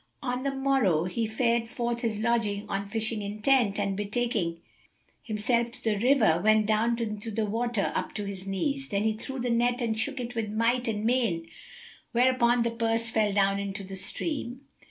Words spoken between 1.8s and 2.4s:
of his